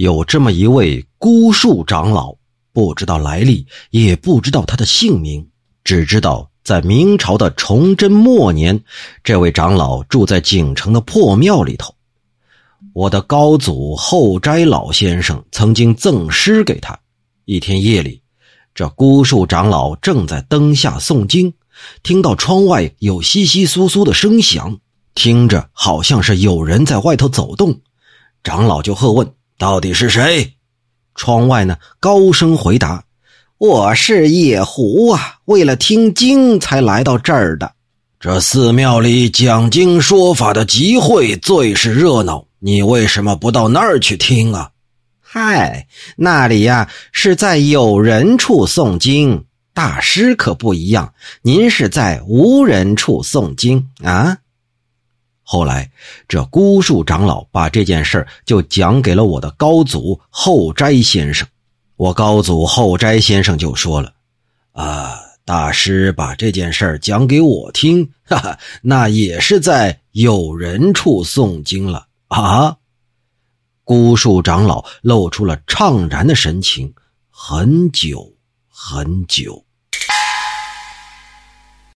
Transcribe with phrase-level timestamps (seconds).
[0.00, 2.34] 有这么一位孤树长老，
[2.72, 5.46] 不知道来历，也不知道他的姓名，
[5.84, 8.82] 只知道在明朝的崇祯末年，
[9.22, 11.94] 这位长老住在景城的破庙里头。
[12.94, 16.98] 我的高祖后斋老先生曾经赠诗给他。
[17.44, 18.22] 一天夜里，
[18.74, 21.52] 这孤树长老正在灯下诵经，
[22.02, 24.78] 听到窗外有窸窸窣窣的声响，
[25.14, 27.82] 听着好像是有人在外头走动。
[28.42, 29.30] 长老就喝问。
[29.60, 30.54] 到底是谁？
[31.14, 31.76] 窗外呢？
[32.00, 33.04] 高声回答
[33.60, 37.70] ：“我是叶狐啊，为了听经才来到这儿的。
[38.18, 44.70] 这寺庙里讲经说法的集会最是热闹，你为什么不到那儿去听啊
[45.20, 51.12] ？”“嗨，那里呀是在有人处诵经，大师可不一样。
[51.42, 54.38] 您是在无人处诵经啊。”
[55.52, 55.90] 后来，
[56.28, 61.44] 这孤树长老把这件事就讲给了我的高祖后斋先生。
[61.96, 64.12] 我高祖后斋先生就说了
[64.70, 72.76] ：“啊，大师把这件事讲给我听，哈哈，那也是在有人处诵经了啊。”
[73.82, 76.94] 孤树长老露出了怅然的神情，
[77.28, 78.32] 很久
[78.68, 79.64] 很久。